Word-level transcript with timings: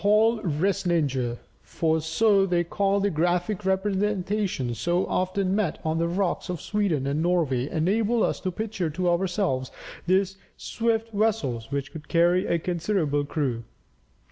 The 0.01 0.07
hällristningar, 0.07 1.37
for 1.61 2.01
so 2.01 2.47
they 2.47 2.63
call 2.63 2.99
the 3.01 3.11
graphic 3.11 3.63
representations 3.65 4.79
so 4.79 5.05
often 5.05 5.55
met 5.55 5.73
with 5.77 5.85
on 5.85 5.99
the 5.99 6.07
rocks 6.07 6.49
of 6.49 6.59
Sweden 6.59 7.05
and 7.05 7.21
Norway, 7.21 7.69
enable 7.69 8.23
us 8.23 8.39
to 8.39 8.51
picture 8.51 8.89
to 8.89 9.07
ourselves 9.11 9.69
these 10.07 10.37
swift 10.57 11.11
vessels, 11.13 11.71
which 11.71 11.91
could 11.91 12.07
carry 12.09 12.47
a 12.47 12.57
considerable 12.57 13.25
crew. 13.25 13.63